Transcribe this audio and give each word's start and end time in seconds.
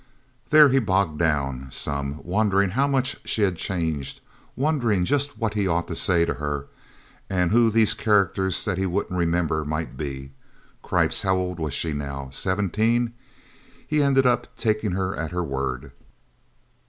There 0.49 0.69
he 0.69 0.79
bogged 0.79 1.19
down, 1.19 1.67
some, 1.69 2.21
wondering 2.23 2.69
how 2.71 2.87
much 2.87 3.17
she 3.23 3.43
had 3.43 3.55
changed, 3.55 4.19
wondering 4.55 5.05
just 5.05 5.37
what 5.37 5.53
he 5.53 5.67
ought 5.67 5.87
to 5.89 5.95
say 5.95 6.25
to 6.25 6.33
her, 6.33 6.65
and 7.29 7.51
who 7.51 7.69
these 7.69 7.93
characters 7.93 8.65
that 8.65 8.79
he 8.79 8.87
wouldn't 8.87 9.15
remember, 9.19 9.63
might 9.63 9.97
be. 9.97 10.31
Cripes, 10.81 11.21
how 11.21 11.37
old 11.37 11.59
was 11.59 11.75
she, 11.75 11.93
now? 11.93 12.29
Seventeen? 12.31 13.13
He 13.87 14.01
ended 14.01 14.25
up 14.25 14.57
taking 14.57 14.93
her 14.93 15.15
at 15.15 15.29
her 15.29 15.43
word. 15.43 15.91